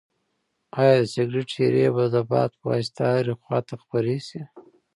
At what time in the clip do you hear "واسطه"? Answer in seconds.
2.71-3.03